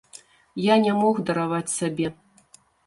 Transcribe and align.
Я 0.61 0.75
не 0.85 0.93
мог 1.03 1.21
дараваць 1.31 1.75
сабе. 1.77 2.13